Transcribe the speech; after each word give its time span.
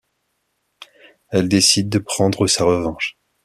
Elle 1.29 1.47
décide 1.47 1.87
de 1.89 1.99
prendre 1.99 2.47
sa 2.47 2.63
revanche. 2.65 3.19